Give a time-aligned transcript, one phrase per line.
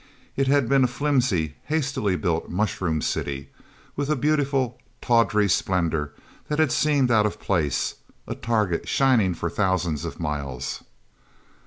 [0.35, 3.49] It had been a flimsy, hastily built mushroom city,
[3.95, 6.11] with a beautiful, tawdry splendor
[6.47, 7.93] that had seemed out of place,
[8.25, 10.81] a target shining for thousands of miles.